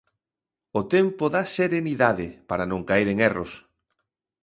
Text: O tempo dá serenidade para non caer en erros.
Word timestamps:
O 0.79 0.81
tempo 0.95 1.23
dá 1.35 1.43
serenidade 1.57 2.27
para 2.49 2.69
non 2.71 2.81
caer 2.89 3.07
en 3.13 3.17
erros. 3.29 3.51